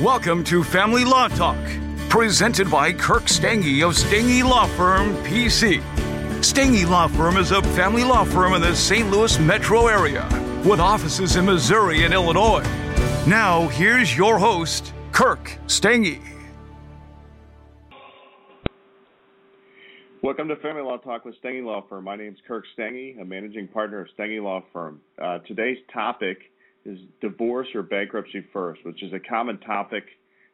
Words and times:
Welcome 0.00 0.44
to 0.44 0.62
Family 0.62 1.06
Law 1.06 1.28
Talk, 1.28 1.56
presented 2.10 2.70
by 2.70 2.92
Kirk 2.92 3.22
Stange 3.22 3.82
of 3.82 3.94
Stange 3.94 4.44
Law 4.44 4.66
Firm, 4.66 5.14
PC. 5.24 5.80
Stange 6.42 6.86
Law 6.86 7.08
Firm 7.08 7.38
is 7.38 7.50
a 7.50 7.62
family 7.62 8.04
law 8.04 8.22
firm 8.22 8.52
in 8.52 8.60
the 8.60 8.76
St. 8.76 9.10
Louis 9.10 9.38
metro 9.38 9.86
area 9.86 10.28
with 10.66 10.80
offices 10.80 11.36
in 11.36 11.46
Missouri 11.46 12.04
and 12.04 12.12
Illinois. 12.12 12.62
Now, 13.26 13.68
here's 13.68 14.14
your 14.14 14.38
host, 14.38 14.92
Kirk 15.12 15.56
Stange. 15.66 16.20
Welcome 20.20 20.48
to 20.48 20.56
Family 20.56 20.82
Law 20.82 20.98
Talk 20.98 21.24
with 21.24 21.40
Stange 21.42 21.64
Law 21.64 21.82
Firm. 21.88 22.04
My 22.04 22.16
name 22.16 22.34
is 22.34 22.38
Kirk 22.46 22.66
Stange, 22.78 23.18
a 23.18 23.24
managing 23.24 23.66
partner 23.66 24.02
of 24.02 24.08
Stange 24.18 24.42
Law 24.42 24.62
Firm. 24.74 25.00
Uh, 25.18 25.38
today's 25.38 25.78
topic 25.90 26.36
is 26.86 26.98
divorce 27.20 27.68
or 27.74 27.82
bankruptcy 27.82 28.44
first, 28.52 28.84
which 28.84 29.02
is 29.02 29.12
a 29.12 29.20
common 29.20 29.58
topic 29.58 30.04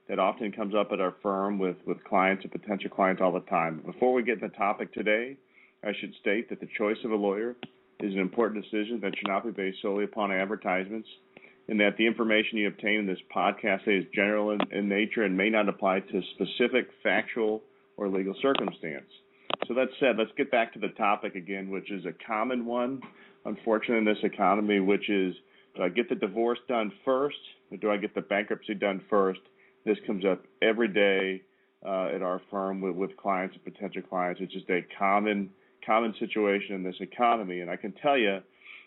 that 0.08 0.18
often 0.18 0.50
comes 0.52 0.74
up 0.74 0.88
at 0.92 1.00
our 1.00 1.14
firm 1.22 1.58
with, 1.58 1.76
with 1.86 2.02
clients 2.04 2.42
and 2.42 2.52
potential 2.52 2.90
clients 2.90 3.22
all 3.22 3.32
the 3.32 3.40
time. 3.40 3.82
Before 3.84 4.12
we 4.12 4.22
get 4.22 4.40
to 4.40 4.48
the 4.48 4.54
topic 4.54 4.92
today, 4.92 5.36
I 5.84 5.92
should 6.00 6.12
state 6.20 6.48
that 6.50 6.60
the 6.60 6.68
choice 6.78 6.96
of 7.04 7.12
a 7.12 7.16
lawyer 7.16 7.56
is 8.00 8.12
an 8.12 8.18
important 8.18 8.64
decision 8.64 9.00
that 9.02 9.12
should 9.16 9.28
not 9.28 9.44
be 9.44 9.50
based 9.50 9.78
solely 9.82 10.04
upon 10.04 10.32
advertisements, 10.32 11.08
and 11.68 11.78
that 11.80 11.96
the 11.96 12.06
information 12.06 12.58
you 12.58 12.68
obtain 12.68 13.00
in 13.00 13.06
this 13.06 13.18
podcast 13.34 13.86
is 13.86 14.04
general 14.14 14.50
in, 14.50 14.60
in 14.72 14.88
nature 14.88 15.22
and 15.22 15.36
may 15.36 15.50
not 15.50 15.68
apply 15.68 16.00
to 16.00 16.22
specific 16.34 16.88
factual 17.02 17.62
or 17.96 18.08
legal 18.08 18.34
circumstance. 18.42 19.06
So 19.68 19.74
that 19.74 19.88
said, 20.00 20.16
let's 20.18 20.32
get 20.36 20.50
back 20.50 20.72
to 20.72 20.80
the 20.80 20.88
topic 20.88 21.36
again, 21.36 21.70
which 21.70 21.90
is 21.92 22.04
a 22.04 22.26
common 22.26 22.66
one, 22.66 23.00
unfortunately, 23.44 23.98
in 23.98 24.04
this 24.04 24.24
economy, 24.24 24.80
which 24.80 25.08
is 25.08 25.34
do 25.74 25.82
I 25.82 25.88
get 25.88 26.08
the 26.08 26.14
divorce 26.14 26.58
done 26.68 26.92
first, 27.04 27.36
or 27.70 27.76
do 27.78 27.90
I 27.90 27.96
get 27.96 28.14
the 28.14 28.20
bankruptcy 28.20 28.74
done 28.74 29.02
first? 29.08 29.40
This 29.84 29.98
comes 30.06 30.24
up 30.24 30.44
every 30.60 30.88
day 30.88 31.42
uh, 31.84 32.14
at 32.14 32.22
our 32.22 32.40
firm 32.50 32.80
with, 32.80 32.94
with 32.94 33.16
clients 33.16 33.56
and 33.56 33.74
potential 33.74 34.02
clients. 34.02 34.40
It's 34.40 34.52
just 34.52 34.70
a 34.70 34.82
common 34.98 35.50
common 35.84 36.14
situation 36.20 36.76
in 36.76 36.82
this 36.84 36.94
economy, 37.00 37.60
and 37.60 37.68
I 37.68 37.76
can 37.76 37.92
tell 37.92 38.16
you, 38.16 38.38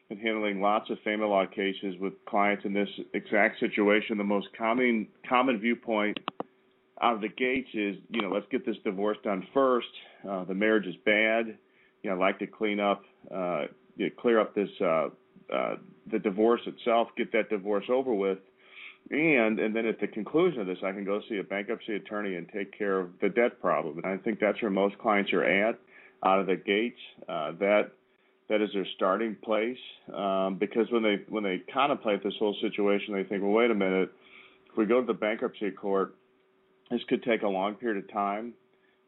in 0.09 0.17
handling 0.17 0.61
lots 0.61 0.89
of 0.89 0.97
family 1.03 1.27
law 1.27 1.45
cases 1.45 1.95
with 1.99 2.13
clients 2.25 2.63
in 2.63 2.73
this 2.73 2.87
exact 3.13 3.59
situation, 3.59 4.17
the 4.17 4.23
most 4.23 4.47
common 4.57 5.07
common 5.27 5.59
viewpoint 5.59 6.17
out 7.01 7.15
of 7.15 7.21
the 7.21 7.27
gates 7.27 7.69
is, 7.73 7.97
you 8.09 8.21
know, 8.21 8.29
let's 8.29 8.45
get 8.51 8.65
this 8.65 8.77
divorce 8.83 9.17
done 9.23 9.45
first. 9.53 9.87
Uh, 10.27 10.45
the 10.45 10.53
marriage 10.53 10.85
is 10.85 10.95
bad. 11.05 11.57
You 12.03 12.09
know, 12.09 12.15
I'd 12.15 12.19
like 12.19 12.39
to 12.39 12.47
clean 12.47 12.79
up, 12.79 13.03
uh, 13.33 13.63
you 13.97 14.05
know, 14.05 14.11
clear 14.17 14.39
up 14.39 14.55
this 14.55 14.69
uh, 14.79 15.09
uh, 15.53 15.75
the 16.11 16.19
divorce 16.19 16.61
itself, 16.65 17.09
get 17.17 17.31
that 17.33 17.49
divorce 17.49 17.85
over 17.89 18.13
with, 18.13 18.39
and 19.11 19.59
and 19.59 19.75
then 19.75 19.85
at 19.85 19.99
the 19.99 20.07
conclusion 20.07 20.61
of 20.61 20.67
this, 20.67 20.79
I 20.83 20.91
can 20.91 21.05
go 21.05 21.21
see 21.29 21.37
a 21.37 21.43
bankruptcy 21.43 21.95
attorney 21.95 22.35
and 22.35 22.49
take 22.49 22.77
care 22.77 22.99
of 22.99 23.09
the 23.21 23.29
debt 23.29 23.61
problem. 23.61 23.99
And 23.99 24.07
I 24.07 24.17
think 24.17 24.39
that's 24.39 24.61
where 24.61 24.71
most 24.71 24.97
clients 24.97 25.31
are 25.33 25.43
at 25.43 25.79
out 26.23 26.39
of 26.39 26.47
the 26.47 26.55
gates. 26.55 26.99
Uh, 27.29 27.51
that 27.59 27.91
that 28.49 28.61
is 28.61 28.69
their 28.73 28.85
starting 28.95 29.35
place 29.43 29.77
um, 30.13 30.57
because 30.59 30.87
when 30.91 31.03
they 31.03 31.17
when 31.29 31.43
they 31.43 31.61
contemplate 31.71 32.23
this 32.23 32.33
whole 32.39 32.55
situation, 32.61 33.13
they 33.13 33.23
think, 33.23 33.43
well, 33.43 33.51
wait 33.51 33.71
a 33.71 33.75
minute, 33.75 34.11
if 34.71 34.77
we 34.77 34.85
go 34.85 35.01
to 35.01 35.07
the 35.07 35.13
bankruptcy 35.13 35.71
court, 35.71 36.15
this 36.89 37.01
could 37.07 37.23
take 37.23 37.41
a 37.41 37.47
long 37.47 37.75
period 37.75 38.03
of 38.03 38.11
time, 38.11 38.53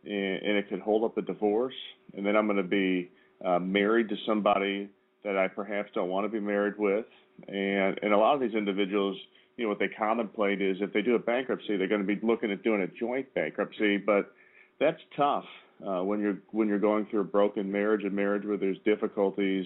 and, 0.04 0.14
and 0.14 0.58
it 0.58 0.70
could 0.70 0.80
hold 0.80 1.04
up 1.04 1.18
a 1.18 1.22
divorce, 1.22 1.76
and 2.16 2.26
then 2.26 2.36
I'm 2.36 2.48
going 2.48 2.58
to 2.58 2.64
be 2.64 3.12
uh, 3.44 3.60
married 3.60 4.10
to 4.10 4.16
somebody 4.26 4.90
that 5.28 5.38
I 5.38 5.50
perhaps 5.50 5.90
don't 5.94 6.08
want 6.08 6.24
to 6.24 6.30
be 6.30 6.40
married 6.40 6.76
with. 6.78 7.06
And 7.50 8.00
and 8.02 8.14
a 8.14 8.18
lot 8.18 8.34
of 8.34 8.40
these 8.40 8.54
individuals, 8.54 9.18
you 9.58 9.66
know, 9.66 9.70
what 9.70 9.78
they 9.78 9.90
contemplate 9.90 10.62
is 10.62 10.78
if 10.80 10.94
they 10.94 11.02
do 11.02 11.16
a 11.16 11.20
bankruptcy, 11.20 11.76
they're 11.76 11.90
going 11.90 12.06
to 12.06 12.08
be 12.08 12.20
looking 12.26 12.50
at 12.50 12.64
doing 12.64 12.82
a 12.82 12.88
joint 12.88 13.32
bankruptcy, 13.34 13.98
but 13.98 14.32
that's 14.80 15.02
tough 15.18 15.44
uh, 15.86 16.02
when 16.02 16.22
you're 16.22 16.38
when 16.52 16.70
you're 16.70 16.80
going 16.80 17.06
through 17.08 17.22
a 17.22 17.26
broken 17.26 17.70
marriage, 17.70 18.06
a 18.06 18.10
marriage 18.10 18.46
where 18.46 18.58
there's 18.58 18.78
difficulties. 18.86 19.66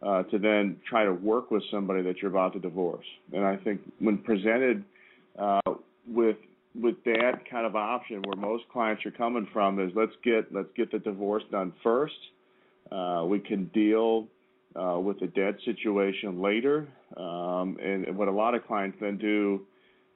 Uh, 0.00 0.22
to 0.22 0.38
then 0.38 0.76
try 0.88 1.04
to 1.04 1.12
work 1.12 1.50
with 1.50 1.60
somebody 1.72 2.02
that 2.02 2.22
you're 2.22 2.30
about 2.30 2.52
to 2.52 2.60
divorce, 2.60 3.04
and 3.32 3.44
I 3.44 3.56
think 3.56 3.80
when 3.98 4.18
presented 4.18 4.84
uh, 5.36 5.60
with 6.06 6.36
with 6.80 6.94
that 7.04 7.40
kind 7.50 7.66
of 7.66 7.74
option, 7.74 8.22
where 8.22 8.36
most 8.36 8.62
clients 8.72 9.04
are 9.06 9.10
coming 9.10 9.48
from 9.52 9.80
is 9.80 9.90
let's 9.96 10.12
get 10.22 10.54
let's 10.54 10.68
get 10.76 10.92
the 10.92 11.00
divorce 11.00 11.42
done 11.50 11.72
first. 11.82 12.14
Uh, 12.92 13.24
we 13.26 13.40
can 13.40 13.64
deal 13.74 14.28
uh, 14.78 14.98
with 14.98 15.18
the 15.20 15.26
debt 15.26 15.56
situation 15.64 16.40
later. 16.40 16.88
Um, 17.16 17.76
and 17.82 18.16
what 18.16 18.28
a 18.28 18.32
lot 18.32 18.54
of 18.54 18.66
clients 18.66 18.98
then 19.00 19.18
do 19.18 19.66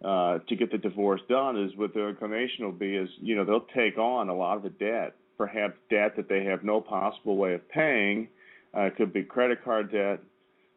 uh, 0.04 0.38
to 0.48 0.56
get 0.56 0.70
the 0.70 0.78
divorce 0.78 1.20
done 1.28 1.56
is 1.56 1.76
what 1.76 1.94
their 1.94 2.08
inclination 2.08 2.64
will 2.64 2.72
be 2.72 2.96
is, 2.96 3.08
you 3.20 3.36
know, 3.36 3.44
they'll 3.44 3.66
take 3.74 3.98
on 3.98 4.28
a 4.28 4.34
lot 4.34 4.56
of 4.56 4.62
the 4.62 4.70
debt, 4.70 5.14
perhaps 5.38 5.74
debt 5.90 6.16
that 6.16 6.28
they 6.28 6.44
have 6.44 6.64
no 6.64 6.80
possible 6.80 7.36
way 7.36 7.54
of 7.54 7.68
paying. 7.68 8.28
Uh, 8.76 8.82
it 8.82 8.96
could 8.96 9.12
be 9.12 9.22
credit 9.22 9.62
card 9.64 9.92
debt. 9.92 10.20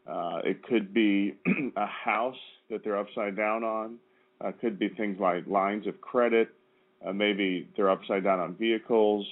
Uh, 0.07 0.41
it 0.43 0.61
could 0.63 0.93
be 0.93 1.33
a 1.75 1.85
house 1.85 2.35
that 2.69 2.83
they're 2.83 2.97
upside 2.97 3.35
down 3.35 3.63
on. 3.63 3.97
Uh, 4.41 4.51
could 4.59 4.77
be 4.77 4.89
things 4.89 5.17
like 5.19 5.47
lines 5.47 5.87
of 5.87 5.99
credit. 6.01 6.49
Uh, 7.05 7.13
maybe 7.13 7.69
they're 7.75 7.89
upside 7.89 8.23
down 8.23 8.39
on 8.39 8.55
vehicles. 8.55 9.25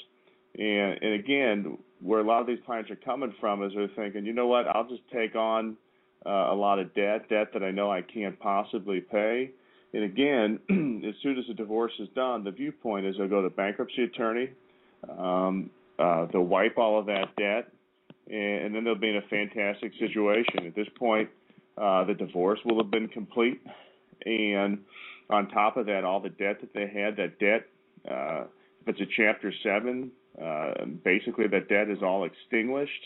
And, 0.57 0.97
and 1.01 1.13
again, 1.13 1.77
where 2.03 2.19
a 2.19 2.23
lot 2.23 2.41
of 2.41 2.47
these 2.47 2.59
clients 2.65 2.91
are 2.91 2.97
coming 2.97 3.33
from 3.39 3.63
is 3.63 3.71
they're 3.73 3.87
thinking, 3.95 4.25
you 4.25 4.33
know 4.33 4.47
what, 4.47 4.67
I'll 4.67 4.87
just 4.87 5.03
take 5.11 5.35
on 5.35 5.77
uh, 6.25 6.29
a 6.29 6.55
lot 6.55 6.79
of 6.79 6.93
debt, 6.93 7.29
debt 7.29 7.47
that 7.53 7.63
I 7.63 7.71
know 7.71 7.91
I 7.91 8.01
can't 8.01 8.37
possibly 8.39 8.99
pay. 8.99 9.51
And 9.93 10.03
again, 10.03 10.59
as 11.07 11.15
soon 11.21 11.37
as 11.37 11.45
the 11.47 11.53
divorce 11.53 11.93
is 11.99 12.09
done, 12.15 12.43
the 12.43 12.51
viewpoint 12.51 13.05
is 13.05 13.15
they'll 13.17 13.27
go 13.27 13.41
to 13.41 13.49
bankruptcy 13.49 14.03
attorney, 14.03 14.49
um, 15.17 15.69
uh, 15.97 16.27
they'll 16.31 16.41
wipe 16.41 16.77
all 16.77 16.99
of 16.99 17.05
that 17.05 17.35
debt, 17.37 17.71
and, 18.29 18.65
and 18.65 18.75
then 18.75 18.83
they'll 18.83 18.95
be 18.95 19.09
in 19.09 19.17
a 19.17 19.27
fantastic 19.29 19.93
situation. 19.99 20.65
At 20.67 20.75
this 20.75 20.87
point, 20.97 21.29
uh, 21.77 22.03
the 22.03 22.13
divorce 22.13 22.59
will 22.65 22.77
have 22.77 22.91
been 22.91 23.07
complete, 23.07 23.61
and 24.25 24.79
on 25.29 25.47
top 25.49 25.77
of 25.77 25.85
that, 25.85 26.03
all 26.03 26.19
the 26.19 26.29
debt 26.29 26.59
that 26.61 26.73
they 26.73 26.87
had, 26.87 27.15
that 27.17 27.39
debt, 27.39 27.67
uh, 28.09 28.43
if 28.81 28.87
it's 28.87 29.01
a 29.01 29.05
Chapter 29.15 29.53
7, 29.63 30.11
uh, 30.11 30.22
basically, 31.03 31.47
that 31.47 31.69
debt 31.69 31.89
is 31.89 32.01
all 32.01 32.25
extinguished. 32.25 33.03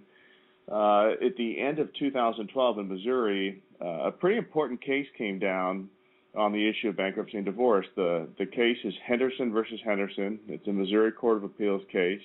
uh, 0.70 1.12
at 1.24 1.36
the 1.38 1.58
end 1.58 1.78
of 1.78 1.88
2012 1.94 2.78
in 2.78 2.88
Missouri, 2.88 3.62
uh, 3.80 4.08
a 4.08 4.10
pretty 4.10 4.36
important 4.36 4.82
case 4.82 5.06
came 5.16 5.38
down 5.38 5.88
on 6.36 6.52
the 6.52 6.68
issue 6.68 6.88
of 6.88 6.96
bankruptcy 6.96 7.36
and 7.36 7.46
divorce. 7.46 7.86
The 7.96 8.28
the 8.38 8.46
case 8.46 8.78
is 8.84 8.94
Henderson 9.06 9.52
versus 9.52 9.80
Henderson. 9.84 10.38
It's 10.48 10.66
a 10.66 10.72
Missouri 10.72 11.12
Court 11.12 11.38
of 11.38 11.44
Appeals 11.44 11.82
case. 11.90 12.22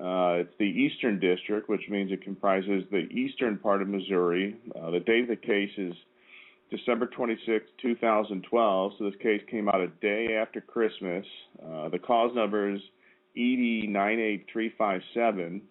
Uh, 0.00 0.44
it's 0.44 0.54
the 0.58 0.64
Eastern 0.64 1.18
District, 1.18 1.68
which 1.68 1.88
means 1.88 2.12
it 2.12 2.22
comprises 2.22 2.84
the 2.90 3.08
eastern 3.10 3.56
part 3.56 3.80
of 3.80 3.88
Missouri. 3.88 4.56
Uh, 4.78 4.90
the 4.90 5.00
date 5.00 5.22
of 5.22 5.28
the 5.28 5.36
case 5.36 5.70
is 5.78 5.94
December 6.70 7.06
26, 7.06 7.64
2012. 7.80 8.92
So 8.98 9.04
this 9.04 9.14
case 9.22 9.40
came 9.50 9.68
out 9.68 9.80
a 9.80 9.88
day 9.88 10.36
after 10.40 10.60
Christmas. 10.60 11.24
Uh, 11.62 11.88
the 11.88 11.98
cause 11.98 12.34
number 12.34 12.74
is 12.74 12.80
ED 13.36 13.88
98357. 13.88 15.62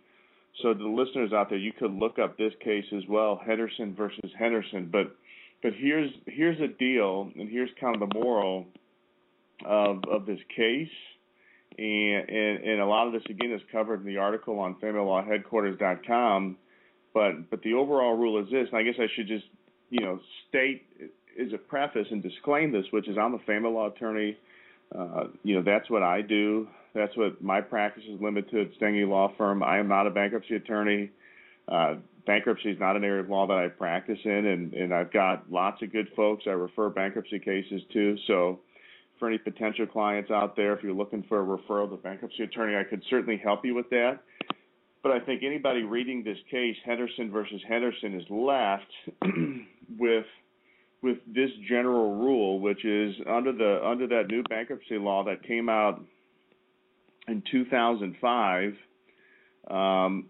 So 0.62 0.73
the 0.73 0.88
listeners 0.88 1.33
out 1.33 1.50
there, 1.50 1.59
you 1.59 1.73
could 1.73 1.91
look 1.91 2.17
up 2.17 2.38
this 2.38 2.53
case 2.63 2.85
as 2.95 3.03
well, 3.09 3.39
Henderson 3.45 3.94
versus 3.94 4.31
Henderson. 4.39 4.89
But 4.91 5.15
but 5.61 5.73
here's 5.73 6.11
here's 6.27 6.59
a 6.59 6.67
deal, 6.67 7.31
and 7.35 7.49
here's 7.49 7.69
kind 7.79 7.95
of 7.95 8.07
the 8.07 8.13
moral 8.13 8.65
of 9.65 10.03
of 10.11 10.25
this 10.25 10.39
case. 10.55 10.89
And, 11.77 12.29
and, 12.29 12.63
and 12.63 12.79
a 12.79 12.85
lot 12.85 13.07
of 13.07 13.11
this 13.13 13.23
again 13.29 13.51
is 13.51 13.61
covered 13.69 13.99
in 13.99 14.05
the 14.05 14.17
article 14.17 14.59
on 14.59 14.75
familylawheadquarters.com. 14.75 16.57
But 17.13 17.49
but 17.49 17.61
the 17.63 17.73
overall 17.73 18.15
rule 18.15 18.41
is 18.41 18.49
this, 18.49 18.67
and 18.71 18.77
I 18.77 18.83
guess 18.83 18.95
I 18.99 19.07
should 19.15 19.27
just 19.27 19.45
you 19.89 20.05
know 20.05 20.19
state 20.49 20.83
as 21.41 21.51
a 21.53 21.57
preface 21.57 22.07
and 22.11 22.23
disclaim 22.23 22.71
this, 22.71 22.85
which 22.91 23.07
is 23.07 23.17
I'm 23.17 23.33
a 23.33 23.39
family 23.39 23.71
law 23.71 23.87
attorney. 23.87 24.37
Uh, 24.97 25.25
you 25.43 25.55
know 25.55 25.63
that's 25.63 25.89
what 25.89 26.03
I 26.03 26.21
do. 26.21 26.67
That's 26.93 27.15
what 27.17 27.41
my 27.41 27.59
practice 27.59 28.03
is 28.09 28.21
limited 28.21 28.51
to 28.51 28.61
at 28.61 28.79
Stange 28.79 29.07
Law 29.07 29.33
Firm. 29.37 29.61
I 29.63 29.79
am 29.79 29.89
not 29.89 30.07
a 30.07 30.09
bankruptcy 30.09 30.55
attorney. 30.55 31.11
Uh, 31.67 31.95
bankruptcy 32.25 32.72
is 32.72 32.80
not 32.80 32.95
an 32.95 33.04
area 33.04 33.22
of 33.22 33.30
law 33.30 33.48
that 33.48 33.57
I 33.57 33.68
practice 33.68 34.19
in, 34.24 34.45
and, 34.45 34.74
and 34.74 34.94
I've 34.94 35.12
got 35.12 35.51
lots 35.51 35.81
of 35.81 35.92
good 35.92 36.07
folks 36.16 36.44
I 36.48 36.51
refer 36.51 36.89
bankruptcy 36.89 37.39
cases 37.39 37.81
to. 37.94 38.18
So, 38.27 38.60
for 39.19 39.30
any 39.30 39.38
potential 39.38 39.88
clients 39.88 40.30
out 40.30 40.57
there, 40.57 40.74
if 40.74 40.83
you're 40.83 40.94
looking 40.94 41.24
for 41.30 41.42
a 41.42 41.57
referral 41.57 41.88
to 41.88 41.94
a 41.94 41.98
bankruptcy 41.98 42.44
attorney, 42.44 42.75
I 42.75 42.83
could 42.83 43.01
certainly 43.10 43.39
help 43.42 43.63
you 43.63 43.74
with 43.74 43.89
that. 43.92 44.19
But 45.01 45.13
I 45.13 45.19
think 45.19 45.44
anybody 45.44 45.83
reading 45.83 46.24
this 46.24 46.38
case, 46.51 46.75
Henderson 46.83 47.31
versus 47.31 47.62
Henderson, 47.68 48.19
is 48.19 48.25
left 48.30 48.92
with 49.98 50.25
with 51.01 51.18
this 51.27 51.51
general 51.69 52.16
rule, 52.16 52.60
which 52.60 52.83
is 52.83 53.16
under 53.30 53.54
the 53.54 53.86
under 53.86 54.07
that 54.07 54.27
new 54.27 54.42
bankruptcy 54.44 54.98
law 54.98 55.24
that 55.24 55.44
came 55.44 55.69
out 55.69 56.04
in 57.27 57.44
2005. 57.51 58.74
Um, 59.69 60.30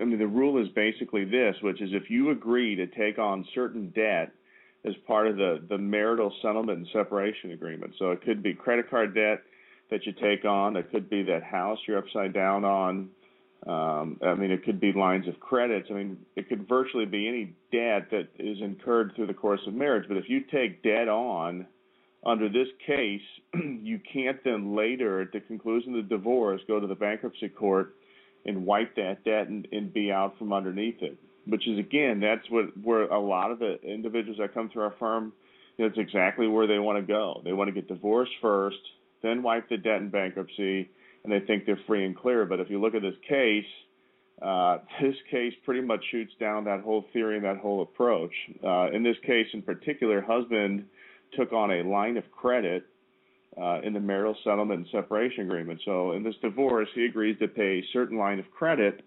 I 0.00 0.04
mean, 0.04 0.18
the 0.18 0.26
rule 0.26 0.62
is 0.62 0.68
basically 0.74 1.24
this, 1.24 1.56
which 1.62 1.80
is 1.80 1.90
if 1.92 2.10
you 2.10 2.30
agree 2.30 2.76
to 2.76 2.86
take 2.86 3.18
on 3.18 3.46
certain 3.54 3.92
debt 3.94 4.32
as 4.84 4.94
part 5.06 5.26
of 5.26 5.36
the, 5.36 5.64
the 5.68 5.78
marital 5.78 6.32
settlement 6.42 6.78
and 6.78 6.88
separation 6.92 7.52
agreement, 7.52 7.94
so 7.98 8.10
it 8.10 8.22
could 8.22 8.42
be 8.42 8.54
credit 8.54 8.90
card 8.90 9.14
debt 9.14 9.42
that 9.90 10.04
you 10.04 10.12
take 10.12 10.44
on, 10.44 10.76
it 10.76 10.90
could 10.90 11.08
be 11.08 11.22
that 11.24 11.42
house 11.42 11.78
you're 11.86 11.98
upside 11.98 12.34
down 12.34 12.64
on. 12.64 13.08
Um, 13.66 14.20
I 14.22 14.34
mean, 14.34 14.50
it 14.50 14.64
could 14.64 14.80
be 14.80 14.92
lines 14.92 15.26
of 15.26 15.40
credits. 15.40 15.88
I 15.90 15.94
mean, 15.94 16.18
it 16.36 16.48
could 16.48 16.68
virtually 16.68 17.06
be 17.06 17.26
any 17.26 17.54
debt 17.72 18.10
that 18.10 18.28
is 18.38 18.58
incurred 18.60 19.12
through 19.16 19.26
the 19.28 19.34
course 19.34 19.60
of 19.66 19.74
marriage. 19.74 20.04
But 20.08 20.18
if 20.18 20.28
you 20.28 20.42
take 20.52 20.82
debt 20.82 21.08
on 21.08 21.66
under 22.24 22.48
this 22.48 22.68
case, 22.86 23.22
you 23.54 23.98
can't 24.12 24.42
then 24.44 24.76
later, 24.76 25.22
at 25.22 25.32
the 25.32 25.40
conclusion 25.40 25.96
of 25.96 26.08
the 26.08 26.16
divorce, 26.16 26.60
go 26.68 26.78
to 26.78 26.86
the 26.86 26.94
bankruptcy 26.94 27.48
court 27.48 27.96
and 28.46 28.64
wipe 28.64 28.94
that 28.96 29.24
debt 29.24 29.48
and, 29.48 29.66
and 29.72 29.92
be 29.92 30.10
out 30.10 30.38
from 30.38 30.52
underneath 30.52 31.02
it. 31.02 31.18
Which 31.46 31.68
is 31.68 31.78
again, 31.78 32.20
that's 32.20 32.48
what 32.50 32.76
where 32.82 33.02
a 33.02 33.20
lot 33.20 33.50
of 33.50 33.58
the 33.58 33.80
individuals 33.82 34.38
that 34.38 34.54
come 34.54 34.68
through 34.68 34.82
our 34.82 34.94
firm, 34.98 35.32
you 35.76 35.84
know, 35.84 35.90
it's 35.90 35.98
exactly 35.98 36.48
where 36.48 36.66
they 36.66 36.78
want 36.78 36.98
to 36.98 37.06
go. 37.06 37.40
They 37.44 37.52
want 37.52 37.68
to 37.68 37.72
get 37.72 37.86
divorced 37.86 38.32
first, 38.40 38.78
then 39.22 39.42
wipe 39.42 39.68
the 39.68 39.76
debt 39.76 40.00
in 40.00 40.08
bankruptcy, 40.08 40.90
and 41.22 41.32
they 41.32 41.40
think 41.40 41.66
they're 41.66 41.78
free 41.86 42.04
and 42.04 42.16
clear. 42.16 42.46
But 42.46 42.60
if 42.60 42.70
you 42.70 42.80
look 42.80 42.94
at 42.94 43.02
this 43.02 43.14
case, 43.28 43.66
uh, 44.42 44.78
this 45.00 45.14
case 45.30 45.52
pretty 45.64 45.82
much 45.82 46.00
shoots 46.10 46.32
down 46.40 46.64
that 46.64 46.80
whole 46.80 47.04
theory 47.12 47.36
and 47.36 47.44
that 47.44 47.58
whole 47.58 47.82
approach. 47.82 48.32
Uh, 48.64 48.90
in 48.92 49.02
this 49.02 49.16
case, 49.24 49.46
in 49.52 49.62
particular, 49.62 50.20
husband 50.20 50.86
took 51.36 51.52
on 51.52 51.70
a 51.70 51.82
line 51.82 52.16
of 52.16 52.24
credit 52.32 52.86
uh, 53.60 53.80
in 53.82 53.92
the 53.92 54.00
marital 54.00 54.36
settlement 54.44 54.80
and 54.80 54.88
separation 54.92 55.44
agreement. 55.44 55.80
So 55.84 56.12
in 56.12 56.22
this 56.22 56.34
divorce, 56.42 56.88
he 56.94 57.06
agrees 57.06 57.38
to 57.40 57.48
pay 57.48 57.78
a 57.78 57.84
certain 57.92 58.18
line 58.18 58.38
of 58.38 58.50
credit, 58.50 59.02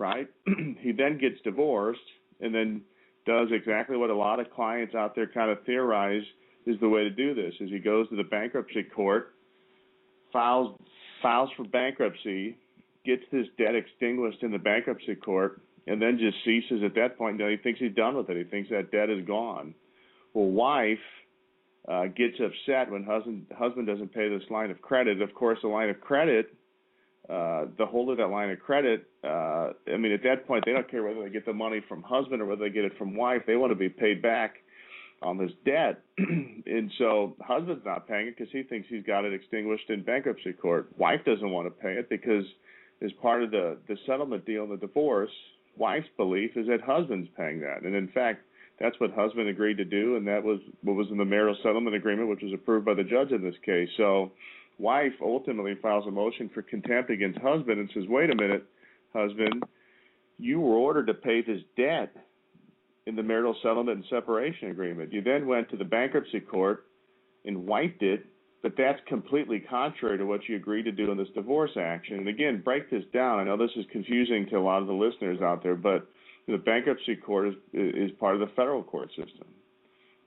right? 0.00 0.28
he 0.80 0.92
then 0.92 1.18
gets 1.18 1.40
divorced 1.42 2.00
and 2.40 2.54
then 2.54 2.82
does 3.26 3.48
exactly 3.52 3.96
what 3.96 4.10
a 4.10 4.16
lot 4.16 4.40
of 4.40 4.50
clients 4.50 4.94
out 4.94 5.14
there 5.14 5.26
kind 5.26 5.50
of 5.50 5.58
theorize 5.64 6.22
is 6.66 6.78
the 6.80 6.88
way 6.88 7.02
to 7.02 7.10
do 7.10 7.34
this 7.34 7.54
is 7.60 7.70
he 7.70 7.78
goes 7.78 8.08
to 8.10 8.16
the 8.16 8.24
bankruptcy 8.24 8.82
court, 8.82 9.34
files 10.32 10.78
files 11.22 11.50
for 11.56 11.64
bankruptcy, 11.64 12.56
gets 13.04 13.22
this 13.32 13.46
debt 13.58 13.74
extinguished 13.74 14.42
in 14.42 14.50
the 14.50 14.58
bankruptcy 14.58 15.14
court, 15.14 15.60
and 15.86 16.00
then 16.00 16.18
just 16.18 16.36
ceases 16.44 16.82
at 16.84 16.94
that 16.94 17.18
point. 17.18 17.36
Know, 17.36 17.48
he 17.48 17.56
thinks 17.56 17.80
he's 17.80 17.94
done 17.94 18.16
with 18.16 18.28
it. 18.30 18.36
He 18.36 18.44
thinks 18.44 18.70
that 18.70 18.90
debt 18.90 19.10
is 19.10 19.26
gone. 19.26 19.74
Well, 20.32 20.46
wife 20.46 20.98
uh, 21.88 22.06
gets 22.06 22.36
upset 22.40 22.90
when 22.90 23.04
husband 23.04 23.46
husband 23.56 23.86
doesn't 23.86 24.12
pay 24.12 24.28
this 24.28 24.48
line 24.50 24.70
of 24.70 24.80
credit. 24.82 25.22
Of 25.22 25.34
course, 25.34 25.58
the 25.62 25.68
line 25.68 25.88
of 25.88 26.00
credit, 26.00 26.54
uh, 27.28 27.66
the 27.78 27.86
holder 27.86 28.12
of 28.12 28.18
that 28.18 28.28
line 28.28 28.50
of 28.50 28.60
credit, 28.60 29.06
uh, 29.24 29.70
I 29.92 29.96
mean, 29.98 30.12
at 30.12 30.22
that 30.24 30.46
point, 30.46 30.64
they 30.66 30.72
don't 30.72 30.90
care 30.90 31.02
whether 31.02 31.22
they 31.22 31.30
get 31.30 31.46
the 31.46 31.52
money 31.52 31.80
from 31.88 32.02
husband 32.02 32.42
or 32.42 32.46
whether 32.46 32.64
they 32.64 32.70
get 32.70 32.84
it 32.84 32.96
from 32.98 33.16
wife. 33.16 33.42
They 33.46 33.56
want 33.56 33.70
to 33.70 33.76
be 33.76 33.88
paid 33.88 34.20
back 34.20 34.56
on 35.22 35.38
this 35.38 35.50
debt, 35.64 36.02
and 36.18 36.90
so 36.98 37.36
husband's 37.40 37.84
not 37.84 38.08
paying 38.08 38.28
it 38.28 38.36
because 38.36 38.52
he 38.52 38.62
thinks 38.62 38.88
he's 38.88 39.04
got 39.04 39.24
it 39.24 39.32
extinguished 39.32 39.88
in 39.88 40.02
bankruptcy 40.02 40.52
court. 40.52 40.88
Wife 40.98 41.20
doesn't 41.24 41.50
want 41.50 41.66
to 41.66 41.70
pay 41.70 41.94
it 41.94 42.08
because 42.08 42.44
as 43.02 43.10
part 43.22 43.42
of 43.42 43.50
the 43.50 43.78
the 43.88 43.96
settlement 44.06 44.44
deal 44.44 44.64
in 44.64 44.70
the 44.70 44.76
divorce, 44.76 45.30
wife's 45.76 46.08
belief 46.16 46.56
is 46.56 46.66
that 46.66 46.80
husband's 46.82 47.28
paying 47.36 47.60
that, 47.60 47.82
and 47.82 47.94
in 47.94 48.08
fact 48.08 48.44
that's 48.80 48.98
what 48.98 49.12
husband 49.12 49.48
agreed 49.48 49.76
to 49.76 49.84
do, 49.84 50.16
and 50.16 50.26
that 50.26 50.42
was 50.42 50.58
what 50.82 50.96
was 50.96 51.08
in 51.10 51.18
the 51.18 51.24
marital 51.24 51.56
settlement 51.62 51.94
agreement, 51.94 52.28
which 52.28 52.42
was 52.42 52.52
approved 52.52 52.86
by 52.86 52.94
the 52.94 53.04
judge 53.04 53.30
in 53.30 53.42
this 53.42 53.54
case. 53.64 53.88
So, 53.96 54.32
wife 54.78 55.12
ultimately 55.20 55.74
files 55.82 56.06
a 56.06 56.10
motion 56.10 56.50
for 56.52 56.62
contempt 56.62 57.10
against 57.10 57.38
husband 57.40 57.78
and 57.78 57.90
says, 57.92 58.06
"Wait 58.08 58.30
a 58.30 58.34
minute, 58.34 58.64
husband, 59.12 59.62
you 60.38 60.60
were 60.60 60.76
ordered 60.76 61.06
to 61.08 61.14
pay 61.14 61.42
this 61.42 61.62
debt 61.76 62.16
in 63.06 63.16
the 63.16 63.22
marital 63.22 63.56
settlement 63.62 63.98
and 63.98 64.06
separation 64.08 64.70
agreement. 64.70 65.12
You 65.12 65.20
then 65.20 65.46
went 65.46 65.68
to 65.70 65.76
the 65.76 65.84
bankruptcy 65.84 66.40
court 66.40 66.86
and 67.44 67.66
wiped 67.66 68.02
it, 68.02 68.24
but 68.62 68.76
that's 68.76 69.00
completely 69.06 69.60
contrary 69.60 70.18
to 70.18 70.24
what 70.24 70.48
you 70.48 70.56
agreed 70.56 70.84
to 70.84 70.92
do 70.92 71.10
in 71.10 71.18
this 71.18 71.28
divorce 71.34 71.76
action. 71.76 72.16
And 72.16 72.28
again, 72.28 72.62
break 72.62 72.90
this 72.90 73.04
down. 73.12 73.40
I 73.40 73.44
know 73.44 73.56
this 73.56 73.70
is 73.76 73.86
confusing 73.90 74.46
to 74.50 74.56
a 74.56 74.60
lot 74.60 74.82
of 74.82 74.86
the 74.86 74.94
listeners 74.94 75.40
out 75.40 75.62
there, 75.62 75.74
but 75.74 76.06
the 76.46 76.58
bankruptcy 76.58 77.16
court 77.16 77.48
is, 77.48 77.54
is 77.72 78.10
part 78.18 78.34
of 78.34 78.40
the 78.40 78.54
federal 78.56 78.82
court 78.82 79.08
system. 79.10 79.46